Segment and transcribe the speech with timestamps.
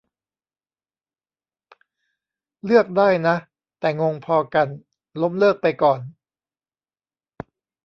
[2.65, 3.35] เลือกได้นะ
[3.79, 4.67] แต่งงพอกัน
[5.21, 5.99] ล้มเลิกไปก่อน